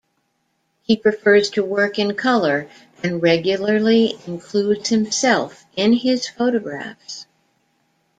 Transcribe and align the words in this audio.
He 0.81 0.97
prefers 0.97 1.51
to 1.51 1.63
work 1.63 1.99
in 1.99 2.15
color, 2.15 2.67
and 3.03 3.21
regularly 3.21 4.15
includes 4.25 4.89
himself 4.89 5.63
in 5.75 5.93
his 5.93 6.27
photographs. 6.27 7.27